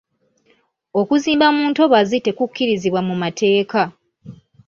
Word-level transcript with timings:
Okuzimba 0.99 1.47
mu 1.55 1.63
ntobazi 1.71 2.17
tekukkirizibwa 2.25 3.01
mu 3.07 3.15
mateeka. 3.21 3.81